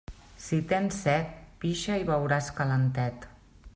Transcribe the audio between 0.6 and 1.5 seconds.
tens set,